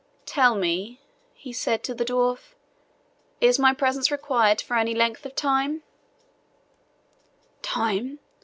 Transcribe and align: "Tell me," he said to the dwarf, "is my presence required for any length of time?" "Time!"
"Tell 0.25 0.55
me," 0.55 0.99
he 1.35 1.53
said 1.53 1.83
to 1.83 1.93
the 1.93 2.03
dwarf, 2.03 2.55
"is 3.39 3.59
my 3.59 3.71
presence 3.71 4.09
required 4.09 4.59
for 4.59 4.75
any 4.75 4.95
length 4.95 5.27
of 5.27 5.35
time?" 5.35 5.83
"Time!" 7.61 8.17